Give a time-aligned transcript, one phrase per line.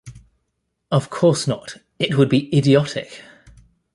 [0.91, 3.21] Of course not; it would be idiotic!